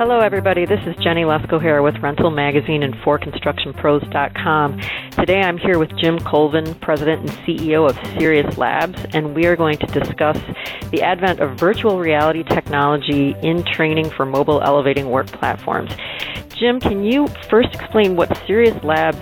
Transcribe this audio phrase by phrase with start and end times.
[0.00, 0.64] Hello, everybody.
[0.64, 4.80] This is Jenny Lesko here with Rental Magazine and ForConstructionPros.com.
[5.10, 9.56] Today I'm here with Jim Colvin, President and CEO of Serious Labs, and we are
[9.56, 10.38] going to discuss
[10.90, 15.92] the advent of virtual reality technology in training for mobile elevating work platforms.
[16.58, 19.20] Jim, can you first explain what Serious Labs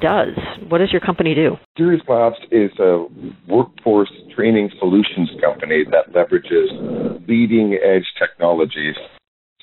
[0.00, 0.36] does?
[0.68, 1.56] What does your company do?
[1.78, 3.06] Serious Labs is a
[3.48, 8.96] workforce training solutions company that leverages leading edge technologies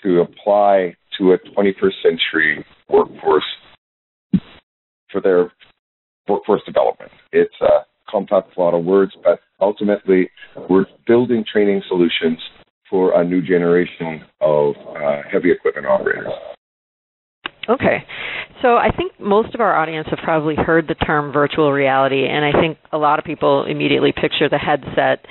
[0.03, 3.43] to apply to a 21st century workforce
[5.11, 5.51] for their
[6.27, 7.11] workforce development.
[7.31, 10.29] It's a complex lot of words, but ultimately
[10.69, 12.39] we're building training solutions
[12.89, 16.31] for a new generation of uh, heavy equipment operators.
[17.69, 18.03] Okay.
[18.61, 22.43] So I think most of our audience have probably heard the term virtual reality, and
[22.43, 25.25] I think a lot of people immediately picture the headset,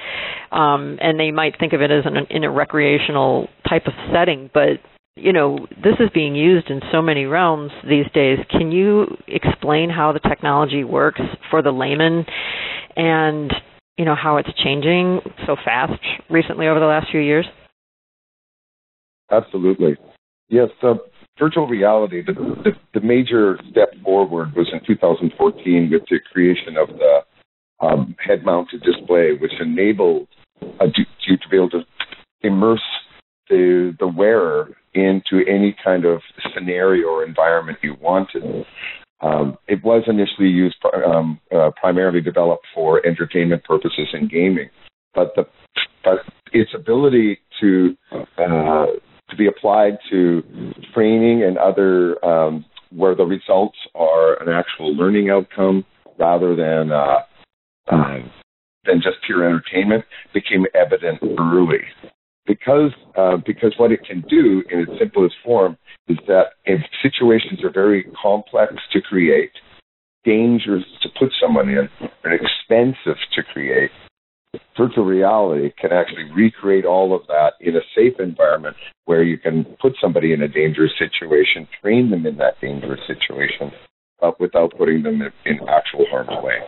[0.53, 4.51] um, and they might think of it as an, in a recreational type of setting.
[4.53, 4.79] But
[5.17, 8.39] you know, this is being used in so many realms these days.
[8.51, 12.25] Can you explain how the technology works for the layman,
[12.97, 13.53] and
[13.97, 17.47] you know how it's changing so fast recently over the last few years?
[19.31, 19.97] Absolutely.
[20.49, 20.69] Yes.
[20.83, 20.95] Uh,
[21.41, 26.89] virtual reality, the, the, the, major step forward was in 2014 with the creation of
[26.89, 27.21] the
[27.85, 30.29] um, head mounted display, which enabled
[30.63, 30.87] uh,
[31.27, 31.81] you to be able to
[32.43, 32.83] immerse
[33.49, 36.21] the, the wearer into any kind of
[36.55, 38.67] scenario or environment you wanted.
[39.23, 44.71] Um, it was initially used um, uh, primarily developed for entertainment purposes and gaming,
[45.15, 45.45] but the
[46.03, 46.21] but
[46.53, 48.87] its ability to uh,
[49.31, 50.43] to be applied to
[50.95, 55.85] training and other um, where the results are an actual learning outcome
[56.19, 57.21] rather than uh,
[57.91, 58.19] uh,
[58.85, 61.81] than just pure entertainment became evident early.
[62.47, 65.77] Because uh, because what it can do in its simplest form
[66.09, 69.53] is that if situations are very complex to create,
[70.25, 71.89] dangerous to put someone in,
[72.25, 73.91] and expensive to create,
[74.77, 79.65] virtual reality can actually recreate all of that in a safe environment where you can
[79.81, 83.71] put somebody in a dangerous situation, train them in that dangerous situation,
[84.21, 86.59] but without putting them in, actual harm's way.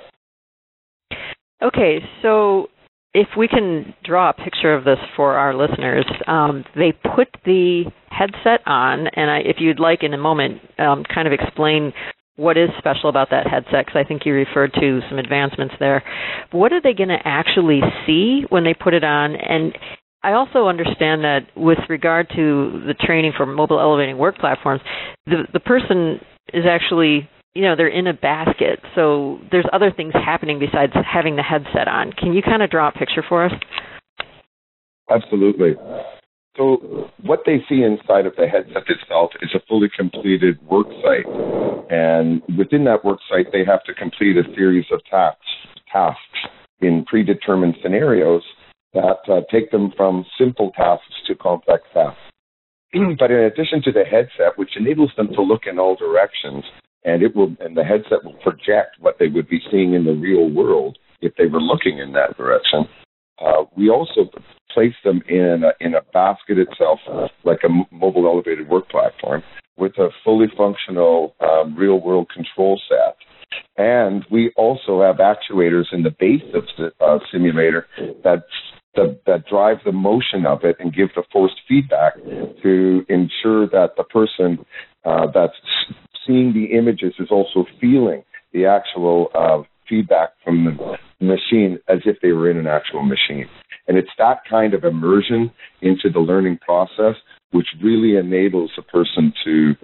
[1.63, 2.69] Okay, so
[3.15, 7.85] if we can draw a picture of this for our listeners, um, they put the
[8.11, 11.93] headset on, and I, if you'd like in a moment, um, kind of explain
[12.37, 16.03] what is special about that headset because I think you referred to some advancements there.
[16.51, 19.37] What are they going to actually see when they put it on?
[19.37, 19.77] And
[20.23, 24.81] I also understand that with regard to the training for mobile elevating work platforms,
[25.27, 26.21] the the person
[26.55, 31.37] is actually you know they're in a basket, so there's other things happening besides having
[31.37, 32.13] the headset on.
[32.13, 33.53] Can you kind of draw a picture for us?
[35.11, 35.75] Absolutely.
[36.57, 41.27] So what they see inside of the headset itself is a fully completed work site.
[41.91, 45.41] And within that work site, they have to complete a series of tasks,
[45.91, 46.21] tasks
[46.81, 48.43] in predetermined scenarios
[48.93, 52.21] that uh, take them from simple tasks to complex tasks.
[53.19, 56.65] but in addition to the headset, which enables them to look in all directions,
[57.05, 60.13] and it will, and the headset will project what they would be seeing in the
[60.13, 62.87] real world if they were looking in that direction.
[63.41, 64.31] Uh, we also
[64.73, 67.01] place them in a, in a basket itself,
[67.45, 69.43] like a mobile elevated work platform,
[69.77, 73.17] with a fully functional um, real world control set.
[73.77, 77.87] And we also have actuators in the base of the uh, simulator
[78.25, 78.45] that,
[78.95, 82.15] that that drive the motion of it and give the forced feedback
[82.63, 84.65] to ensure that the person
[85.05, 85.55] uh, that's
[86.27, 88.23] seeing the images is also feeling
[88.53, 93.49] the actual uh, feedback from the machine as if they were in an actual machine.
[93.89, 95.51] And it's that kind of immersion
[95.81, 97.17] into the learning process
[97.53, 99.75] which really enables a person to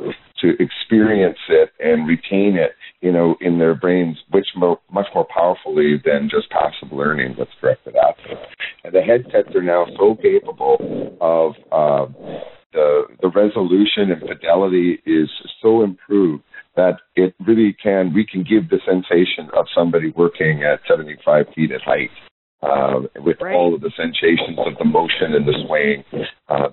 [0.41, 6.00] to experience it and retain it, you know, in their brains, which much more powerfully
[6.04, 8.38] than just passive learning that's directed at them.
[8.84, 12.12] And the headsets are now so capable of uh,
[12.73, 15.29] the the resolution and fidelity is
[15.62, 16.43] so improved
[16.79, 21.73] that it really can we can give the sensation of somebody working at 75 feet
[21.73, 22.11] at height
[22.63, 23.55] uh, with right.
[23.55, 26.05] all of the sensations of the motion and the swaying
[26.49, 26.69] uh,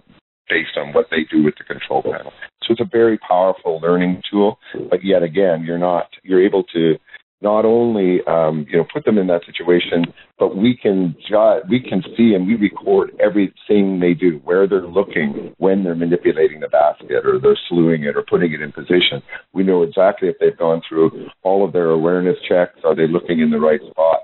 [0.48, 2.32] based on what they do with the control panel.
[2.62, 4.60] So it's a very powerful learning tool,
[4.92, 6.98] but yet again, you're not you're able to
[7.46, 10.04] not only um, you know put them in that situation,
[10.40, 14.88] but we can judge, we can see and we record everything they do, where they're
[14.88, 19.22] looking when they're manipulating the basket or they're slewing it or putting it in position.
[19.54, 22.80] We know exactly if they've gone through all of their awareness checks.
[22.84, 24.22] Are they looking in the right spot?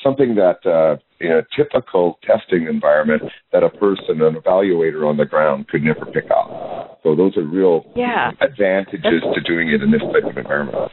[0.00, 3.22] Something that uh, in a typical testing environment
[3.52, 7.00] that a person, an evaluator on the ground, could never pick up.
[7.02, 8.30] So those are real yeah.
[8.40, 10.92] advantages to doing it in this type of environment.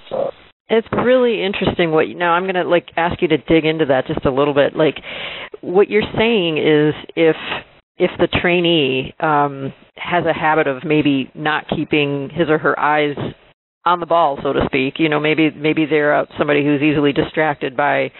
[0.69, 3.85] It's really interesting what you now I'm going to like ask you to dig into
[3.85, 4.75] that just a little bit.
[4.75, 4.95] Like
[5.61, 7.35] what you're saying is if
[7.97, 13.15] if the trainee um, has a habit of maybe not keeping his or her eyes
[13.85, 17.13] on the ball, so to speak, you know, maybe maybe they're uh, somebody who's easily
[17.13, 18.11] distracted by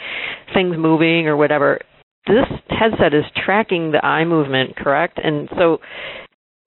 [0.54, 1.80] things moving or whatever.
[2.28, 5.20] This headset is tracking the eye movement, correct?
[5.22, 5.80] And so,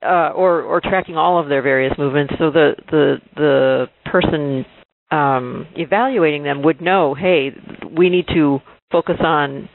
[0.05, 2.35] uh, or or tracking all of their various movements.
[2.39, 4.67] So the the the person
[5.11, 7.51] um, evaluating them would know, hey,
[7.97, 8.61] we need to
[8.93, 9.69] focus on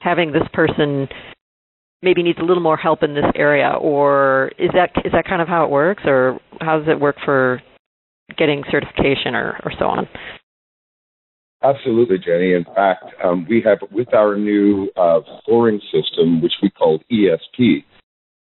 [0.00, 1.08] having this person
[2.02, 5.42] maybe needs a little more help in this area, or is that is that kind
[5.42, 7.60] of how it works, or how does it work for
[8.36, 10.08] getting certification or, or so on?
[11.62, 12.52] Absolutely, Jenny.
[12.52, 17.84] In fact, um, we have with our new uh, scoring system, which we call ESP.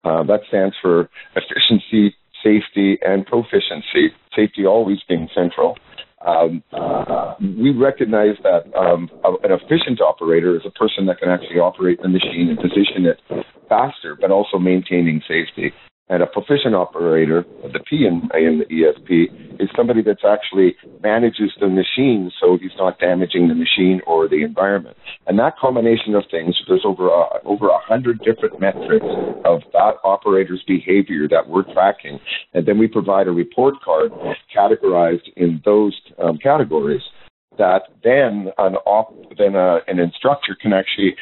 [0.05, 4.11] Uh, that stands for efficiency, safety, and proficiency.
[4.35, 5.77] Safety always being central.
[6.27, 11.59] Um, uh, we recognize that um, an efficient operator is a person that can actually
[11.59, 13.21] operate the machine and position it
[13.69, 15.73] faster, but also maintaining safety.
[16.13, 21.53] And a proficient operator, the P in, in the ESP, is somebody that's actually manages
[21.59, 24.95] the machine so he's not damaging the machine or the environment.
[25.27, 29.07] And that combination of things, there's over a, over a hundred different metrics
[29.47, 32.21] of that operator's behavior that we're tracking,
[32.53, 34.13] and then we provide a report card
[34.55, 37.01] categorized in those um, categories
[37.59, 38.77] that then an
[39.39, 41.17] then a, an instructor can actually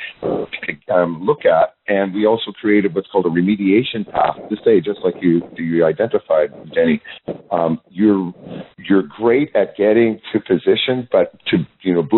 [0.92, 1.74] um, look at.
[1.88, 5.84] And we also created what's called a remediation path to say, just like you you
[5.84, 7.02] identified, Jenny,
[7.50, 8.32] um, you're
[8.78, 12.08] you're great at getting to position, but to you know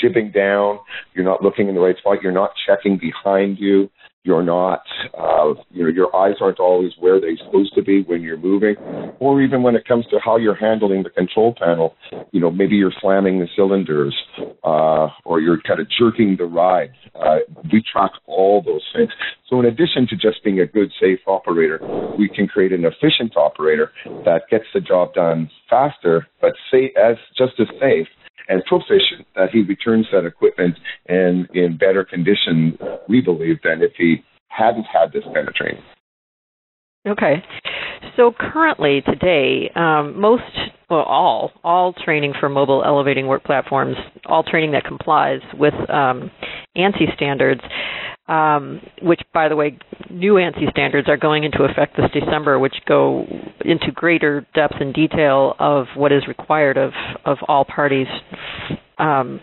[0.00, 0.78] jibbing down,
[1.14, 3.90] you're not looking in the right spot, you're not checking behind you.
[4.24, 4.82] You're not,
[5.18, 8.76] uh, you know, your eyes aren't always where they're supposed to be when you're moving,
[9.18, 11.96] or even when it comes to how you're handling the control panel.
[12.30, 14.14] You know, maybe you're slamming the cylinders,
[14.62, 16.92] uh, or you're kind of jerking the ride.
[17.16, 17.38] Uh,
[17.72, 19.10] we track all those things.
[19.48, 21.80] So, in addition to just being a good, safe operator,
[22.16, 23.90] we can create an efficient operator
[24.24, 28.06] that gets the job done faster, but say as just as safe
[28.48, 30.76] and proficient that he returns that equipment
[31.08, 32.78] in in better condition,
[33.08, 35.82] we believe, than if he hadn't had this kind of training.
[37.06, 37.42] Okay.
[38.16, 40.42] So currently, today, um, most,
[40.88, 43.96] well, all, all training for mobile elevating work platforms,
[44.26, 46.30] all training that complies with um,
[46.76, 47.60] ANSI standards,
[48.28, 49.78] um, which, by the way,
[50.10, 53.24] new ANSI standards are going into effect this December, which go
[53.64, 56.92] into greater depth and detail of what is required of,
[57.24, 58.06] of all parties
[58.98, 59.40] um,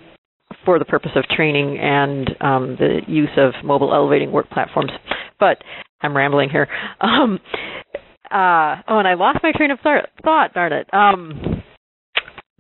[0.66, 4.92] for the purpose of training and um, the use of mobile elevating work platforms.
[5.40, 5.58] But
[6.02, 6.68] I'm rambling here.
[7.02, 7.40] Um,
[8.32, 10.54] uh, oh, and I lost my train of thought.
[10.54, 10.88] Darn it.
[10.94, 11.64] Um,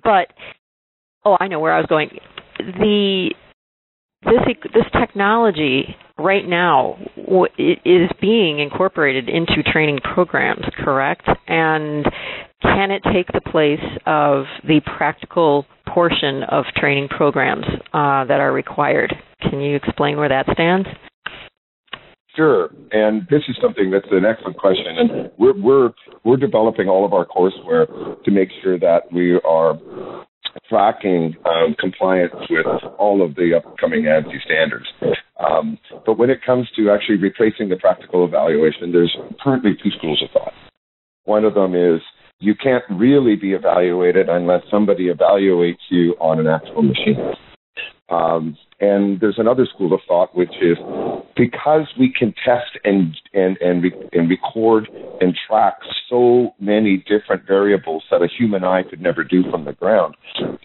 [0.04, 0.28] but
[1.24, 2.10] oh, I know where I was going.
[2.58, 3.30] The
[4.24, 6.98] this this technology right now
[7.58, 11.28] is being incorporated into training programs, correct?
[11.48, 12.06] And
[12.62, 18.52] can it take the place of the practical portion of training programs uh, that are
[18.52, 19.14] required?
[19.42, 20.88] Can you explain where that stands?
[22.36, 25.90] Sure, and this is something that's an excellent question, and we're we're
[26.24, 29.74] we're developing all of our courseware to make sure that we are
[30.68, 32.66] tracking um, compliance with
[32.98, 34.86] all of the upcoming ANSI standards.
[35.40, 40.22] Um, but when it comes to actually replacing the practical evaluation, there's currently two schools
[40.24, 40.54] of thought.
[41.24, 42.02] One of them is
[42.40, 47.18] you can't really be evaluated unless somebody evaluates you on an actual machine.
[48.10, 50.78] Um, and there's another school of thought, which is
[51.36, 54.90] because we can test and and and, re- and record
[55.22, 59.74] and track so many different variables that a human eye could never do from the
[59.74, 60.16] ground,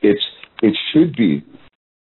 [0.03, 0.23] it's
[0.63, 1.45] it should be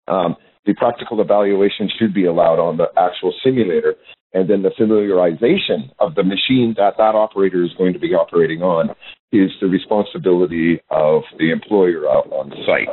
[0.09, 0.37] um,
[0.67, 3.95] the practical evaluation should be allowed on the actual simulator,
[4.35, 8.63] and then the familiarization of the machine that that operator is going to be operating
[8.63, 8.91] on
[9.33, 12.89] is the responsibility of the employer out on site.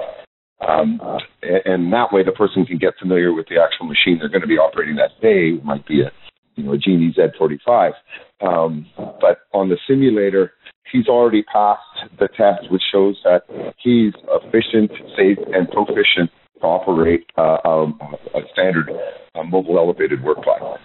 [0.68, 1.00] Um,
[1.44, 4.48] and, that way, the person can get familiar with the actual machine they're going to
[4.48, 5.58] be operating that day.
[5.58, 6.12] It might be a
[6.56, 7.92] you know a Genie Z45,
[8.42, 10.54] um, but on the simulator,
[10.92, 11.82] he's already passed
[12.20, 13.44] the test, which shows that
[13.78, 16.32] he's efficient, safe, and proficient
[16.62, 18.00] to operate uh, um,
[18.34, 18.90] a standard
[19.36, 20.80] uh, mobile elevated work platform.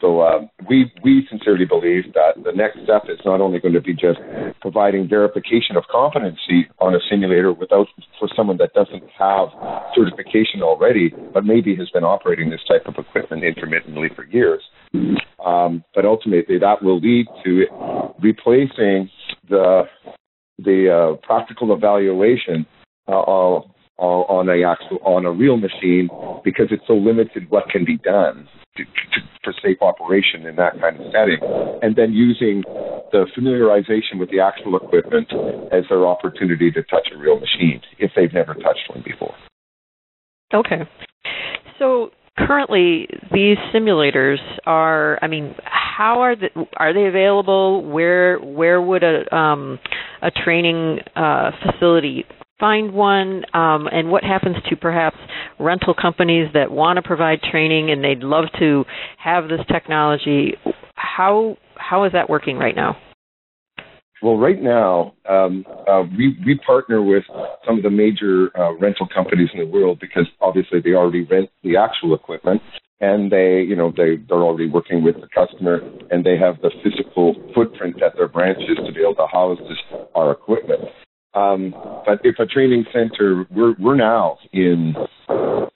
[0.00, 3.80] So uh, we we sincerely believe that the next step is not only going to
[3.80, 4.18] be just
[4.60, 7.86] providing verification of competency on a simulator without
[8.18, 9.48] for someone that doesn't have
[9.94, 14.62] certification already, but maybe has been operating this type of equipment intermittently for years.
[15.44, 17.66] Um, but ultimately, that will lead to
[18.22, 19.10] replacing
[19.48, 19.82] the
[20.58, 22.66] the uh, practical evaluation
[23.06, 23.60] uh,
[24.00, 26.08] on a actual on a real machine
[26.44, 30.80] because it's so limited what can be done to, to, for safe operation in that
[30.80, 31.38] kind of setting,
[31.82, 32.62] and then using
[33.12, 35.28] the familiarization with the actual equipment
[35.72, 39.34] as their opportunity to touch a real machine if they've never touched one before.
[40.54, 40.88] Okay,
[41.78, 45.54] so currently these simulators are i mean
[46.00, 47.84] how are the, are they available?
[47.84, 49.78] Where where would a um,
[50.22, 52.24] a training uh, facility
[52.60, 55.16] find one um, and what happens to perhaps
[55.58, 58.84] rental companies that want to provide training and they'd love to
[59.18, 60.54] have this technology
[60.94, 62.96] how how is that working right now
[64.22, 67.24] well, right now, um, uh, we, we partner with
[67.66, 71.48] some of the major uh, rental companies in the world because obviously they already rent
[71.62, 72.60] the actual equipment
[73.00, 76.70] and they, you know, they, they're already working with the customer and they have the
[76.84, 80.82] physical footprint at their branches to be able to house this, our equipment.
[81.34, 84.94] Um, but if a training center, we're, we're now in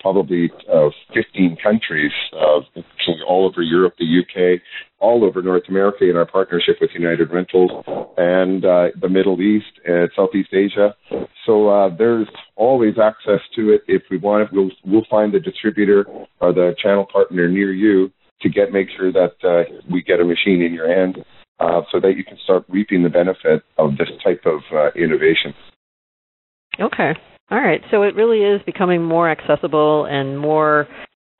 [0.01, 2.61] probably uh, 15 countries, uh,
[3.27, 4.61] all over Europe, the UK,
[4.99, 7.71] all over North America in our partnership with United Rentals
[8.17, 10.95] and uh, the Middle East and Southeast Asia.
[11.47, 13.83] So uh, there's always access to it.
[13.87, 16.05] If we want it, we'll, we'll find the distributor
[16.41, 18.11] or the channel partner near you
[18.43, 21.25] to get make sure that uh, we get a machine in your hand
[21.61, 25.55] uh, so that you can start reaping the benefit of this type of uh, innovation.
[26.81, 27.13] Okay.
[27.51, 27.81] All right.
[27.91, 30.89] So it really is becoming more accessible and more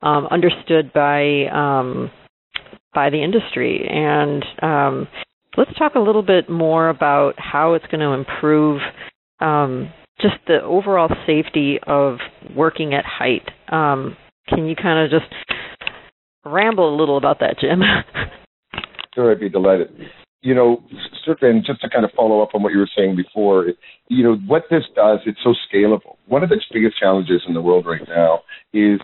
[0.03, 2.11] um, understood by um,
[2.95, 3.89] by the industry.
[3.91, 5.09] And um,
[5.57, 8.81] let's talk a little bit more about how it's going to improve
[9.41, 12.19] um, just the overall safety of
[12.55, 13.49] working at height.
[13.73, 14.17] Um,
[14.49, 15.33] can you kind of just
[16.45, 17.81] ramble a little about that, Jim?
[19.15, 19.89] Sure, I'd be delighted.
[20.43, 20.83] You know,
[21.25, 23.67] certainly, and just to kind of follow up on what you were saying before,
[24.09, 26.17] you know, what this does, it's so scalable.
[26.27, 28.41] One of the biggest challenges in the world right now
[28.75, 29.01] is,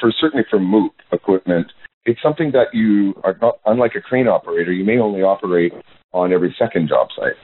[0.00, 1.68] for certainly for MEWP equipment,
[2.06, 5.72] it's something that you are not, unlike a crane operator, you may only operate
[6.12, 7.34] on every second job site.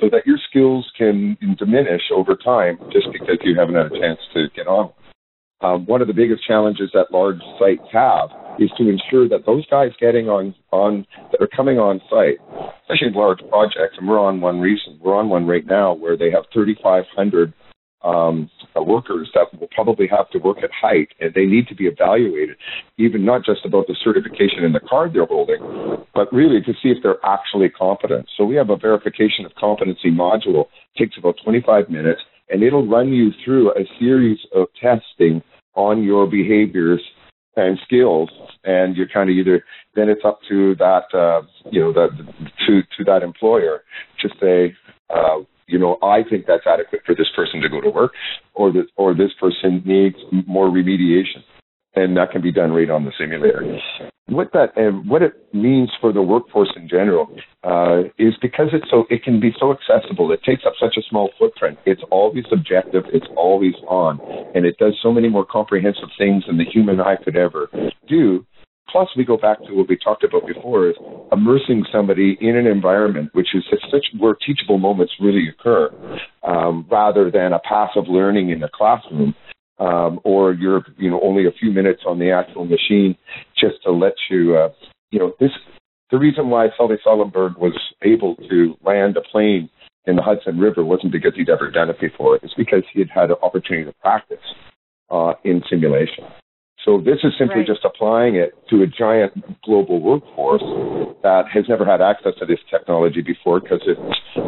[0.00, 4.18] So that your skills can diminish over time just because you haven't had a chance
[4.34, 4.90] to get on.
[5.60, 9.66] Um, one of the biggest challenges that large sites have is to ensure that those
[9.66, 12.38] guys getting on on that are coming on site,
[12.82, 16.30] especially large projects, and we're on one recent, we're on one right now where they
[16.30, 17.52] have 3,500
[18.04, 21.86] um, workers that will probably have to work at height, and they need to be
[21.86, 22.56] evaluated,
[22.96, 25.58] even not just about the certification in the card they're holding,
[26.14, 28.28] but really to see if they're actually competent.
[28.36, 30.66] So we have a verification of competency module.
[30.94, 35.42] It takes about 25 minutes, and it'll run you through a series of testing
[35.74, 37.00] on your behaviors
[37.58, 38.30] and skills,
[38.64, 42.10] and you're kind of either then it's up to that uh, you know that
[42.66, 43.82] to to that employer
[44.20, 44.74] to say.
[45.10, 48.12] Uh, you know, I think that's adequate for this person to go to work,
[48.54, 51.44] or that, or this person needs more remediation
[51.94, 53.62] and that can be done right on the simulator.
[54.28, 58.84] What that and what it means for the workforce in general uh, is because it's
[58.90, 60.30] so it can be so accessible.
[60.32, 61.78] It takes up such a small footprint.
[61.86, 63.04] It's always objective.
[63.12, 64.20] It's always on,
[64.54, 67.70] and it does so many more comprehensive things than the human eye could ever
[68.06, 68.44] do.
[68.90, 70.96] Plus, we go back to what we talked about before: is
[71.32, 75.90] immersing somebody in an environment which is such where teachable moments really occur,
[76.42, 79.34] um, rather than a passive learning in the classroom
[79.78, 83.16] um, or you're you know only a few minutes on the actual machine
[83.56, 84.68] just to let you uh,
[85.10, 85.50] you know this
[86.10, 89.68] the reason why Sully Sullenberg was able to land a plane
[90.06, 92.36] in the Hudson River wasn't because he'd ever done it before.
[92.42, 94.38] It's because he had had an opportunity to practice
[95.10, 96.24] uh, in simulation.
[96.88, 97.66] So this is simply right.
[97.66, 100.64] just applying it to a giant global workforce
[101.22, 104.00] that has never had access to this technology before because it's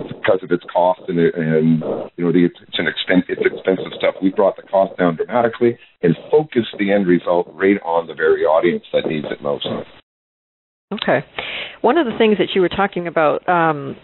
[0.08, 1.84] because of its cost and, and
[2.16, 4.14] you know the, it's an expense it's expensive stuff.
[4.22, 8.44] We brought the cost down dramatically and focused the end result right on the very
[8.44, 9.68] audience that needs it most.
[10.94, 11.20] Okay,
[11.82, 13.96] one of the things that you were talking about um,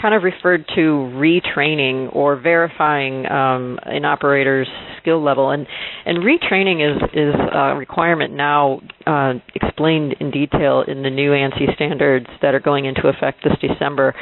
[0.00, 4.68] kind of referred to retraining or verifying um, an operator's
[5.00, 5.66] skill level, and
[6.04, 11.74] and retraining is is a requirement now uh, explained in detail in the new ANSI
[11.74, 14.14] standards that are going into effect this December,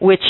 [0.00, 0.22] which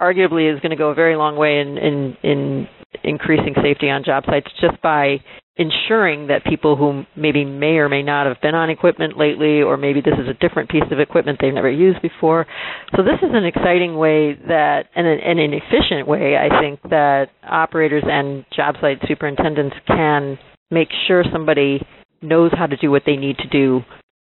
[0.00, 2.68] arguably is going to go a very long way in in, in
[3.02, 5.18] increasing safety on job sites just by
[5.56, 9.76] ensuring that people who maybe may or may not have been on equipment lately, or
[9.76, 12.46] maybe this is a different piece of equipment they've never used before.
[12.96, 16.82] So this is an exciting way that, and an, and an efficient way, I think,
[16.90, 20.38] that operators and job site superintendents can
[20.70, 21.80] make sure somebody
[22.20, 23.82] knows how to do what they need to do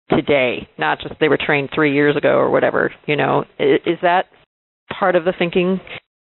[0.09, 2.93] today, not just they were trained three years ago or whatever.
[3.05, 4.27] You know, is, is that
[4.97, 5.81] part of the thinking?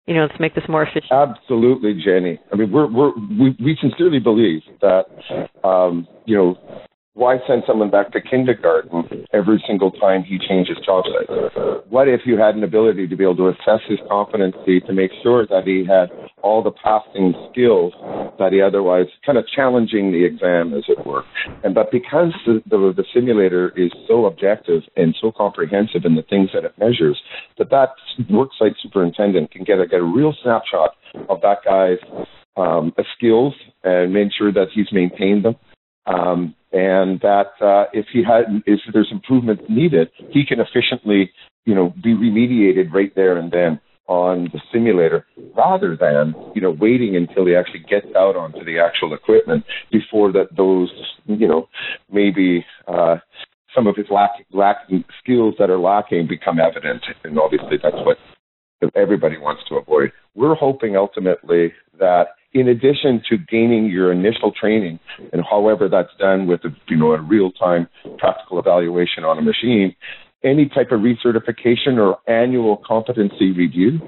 [0.06, 1.10] You know, let's make this more efficient.
[1.10, 2.38] Absolutely, Jenny.
[2.52, 5.04] I mean, we're, we're we we sincerely believe that
[5.66, 6.58] um, you know
[7.14, 11.04] why send someone back to kindergarten every single time he changes job?
[11.88, 15.12] What if you had an ability to be able to assess his competency to make
[15.22, 16.10] sure that he had
[16.44, 17.94] all the passing skills
[18.38, 21.24] that he otherwise kind of challenging the exam, as it were?
[21.64, 26.22] And but because the, the, the simulator is so objective and so comprehensive in the
[26.22, 27.18] things that it measures,
[27.58, 27.90] that that
[28.30, 30.90] worksite superintendent can get a get a real snapshot
[31.28, 31.98] of that guy's
[32.56, 35.56] um, skills and make sure that he's maintained them.
[36.06, 41.30] Um, and that uh, if he had, if there's improvement needed, he can efficiently,
[41.64, 46.70] you know, be remediated right there and then on the simulator, rather than you know
[46.70, 50.90] waiting until he actually gets out onto the actual equipment before that those,
[51.26, 51.68] you know,
[52.10, 52.64] maybe.
[52.86, 53.16] Uh,
[53.74, 58.16] some of his lack, lacking skills that are lacking become evident, and obviously that's what
[58.94, 60.12] everybody wants to avoid.
[60.34, 65.00] We're hoping ultimately that in addition to gaining your initial training,
[65.32, 69.42] and however that's done with a, you know a real time practical evaluation on a
[69.42, 69.94] machine,
[70.44, 74.00] any type of recertification or annual competency review.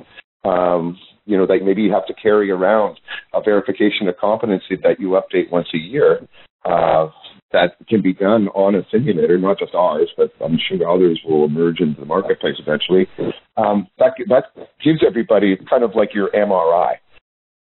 [0.44, 3.00] Um, you know, that maybe you have to carry around
[3.34, 6.20] a verification of competency that you update once a year.
[6.64, 7.08] Uh,
[7.52, 11.44] that can be done on a simulator, not just ours, but I'm sure others will
[11.44, 13.08] emerge into the marketplace eventually.
[13.56, 14.44] Um, that that
[14.84, 16.94] gives everybody kind of like your MRI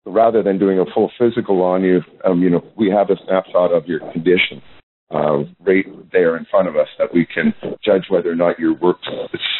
[0.07, 3.73] rather than doing a full physical on you, um, you know, we have a snapshot
[3.73, 4.63] of your condition
[5.11, 7.53] uh, right there in front of us that we can
[7.85, 8.99] judge whether or not your work,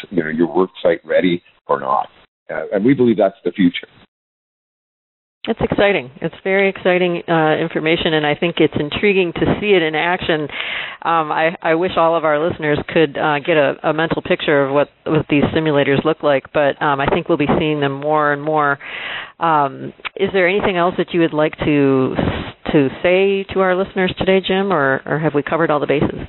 [0.09, 2.07] you know, your work site ready or not.
[2.49, 3.87] Uh, and we believe that's the future.
[5.47, 6.11] It's exciting.
[6.21, 10.41] It's very exciting uh, information, and I think it's intriguing to see it in action.
[11.01, 14.63] Um, I, I, wish all of our listeners could uh, get a, a, mental picture
[14.63, 17.93] of what, what these simulators look like, but um, I think we'll be seeing them
[17.93, 18.77] more and more.
[19.39, 22.13] Um, is there anything else that you would like to
[22.71, 26.27] to say to our listeners today, Jim, or, or have we covered all the bases?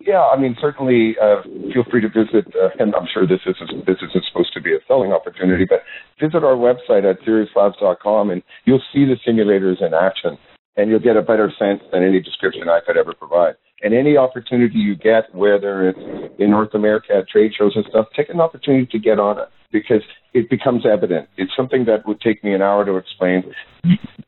[0.00, 3.86] Yeah, I mean, certainly uh, feel free to visit, uh, and I'm sure this isn't,
[3.86, 5.82] this isn't supposed to be a selling opportunity, but
[6.20, 10.36] visit our website at SeriousLabs.com and you'll see the simulators in action
[10.76, 13.54] and you'll get a better sense than any description I could ever provide.
[13.82, 18.06] And any opportunity you get, whether it's in North America at trade shows and stuff,
[18.16, 21.28] take an opportunity to get on it because it becomes evident.
[21.36, 23.52] It's something that would take me an hour to explain.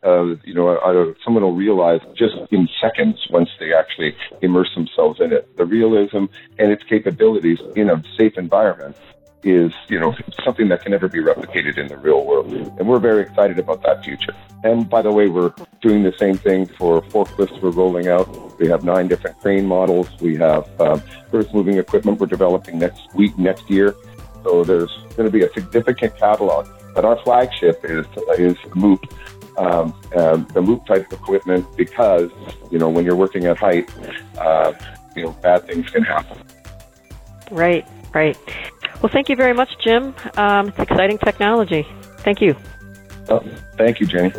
[0.02, 5.20] Uh, you know, uh, someone will realize just in seconds once they actually immerse themselves
[5.20, 5.56] in it.
[5.56, 6.24] The realism
[6.58, 8.96] and its capabilities in a safe environment
[9.44, 12.52] is, you know, something that can never be replicated in the real world.
[12.52, 14.34] And we're very excited about that future.
[14.64, 15.52] And by the way, we're
[15.82, 18.26] doing the same thing for forklifts we're rolling out.
[18.58, 20.08] We have nine different crane models.
[20.20, 21.02] We have um,
[21.32, 23.94] earth moving equipment we're developing next week, next year.
[24.44, 26.68] So there's going to be a significant catalog.
[26.94, 28.06] But our flagship is,
[28.38, 32.30] is MEWP, um, um, the MEWP type of equipment because,
[32.70, 33.90] you know, when you're working at height,
[34.38, 34.72] uh,
[35.16, 36.38] you know, bad things can happen.
[37.50, 38.36] Right, right.
[39.02, 40.14] Well, thank you very much, Jim.
[40.36, 41.86] Um, it's exciting technology.
[42.18, 42.56] Thank you.
[43.28, 43.40] Oh,
[43.76, 44.32] thank you, Jenny.